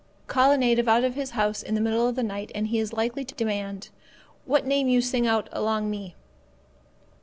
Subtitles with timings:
[0.25, 2.79] Call a native out of his house in the middle of the night, and he
[2.79, 3.89] is likely to demand,
[4.45, 6.15] "What name you sing out along me?"